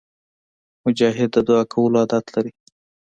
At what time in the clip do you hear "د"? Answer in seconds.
1.33-1.37